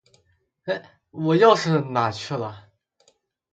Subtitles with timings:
[0.63, 2.69] 哎，我钥匙哪儿去了？